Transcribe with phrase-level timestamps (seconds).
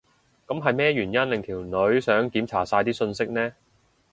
[0.47, 3.53] 噉係咩原因令條女想檢查晒啲訊息呢？